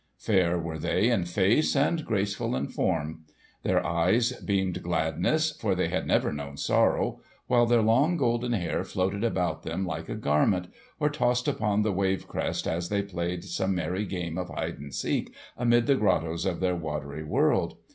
Fair 0.17 0.57
were 0.57 0.79
they 0.79 1.11
in 1.11 1.25
face, 1.25 1.75
and 1.75 2.03
graceful 2.05 2.55
in 2.55 2.67
form. 2.69 3.23
Their 3.61 3.85
eyes 3.85 4.31
beamed 4.31 4.81
gladness, 4.81 5.51
for 5.51 5.75
they 5.75 5.89
had 5.89 6.07
never 6.07 6.33
known 6.33 6.57
sorrow; 6.57 7.21
while 7.45 7.67
their 7.67 7.83
long 7.83 8.17
golden 8.17 8.53
hair 8.53 8.83
floated 8.83 9.23
about 9.23 9.61
them 9.61 9.85
like 9.85 10.09
a 10.09 10.15
garment, 10.15 10.69
or 10.99 11.11
tossed 11.11 11.47
upon 11.47 11.83
the 11.83 11.93
wave 11.93 12.27
crest 12.27 12.65
as 12.67 12.89
they 12.89 13.03
played 13.03 13.43
some 13.43 13.75
merry 13.75 14.05
game 14.07 14.39
of 14.39 14.49
hide 14.49 14.79
and 14.79 14.95
seek 14.95 15.35
amid 15.55 15.85
the 15.85 15.93
grottoes 15.97 16.47
of 16.47 16.61
their 16.61 16.75
watery 16.75 17.23
world. 17.23 17.77